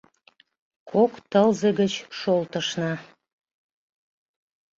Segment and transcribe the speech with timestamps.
[0.89, 2.93] Кок тылзе гыч шолтышна.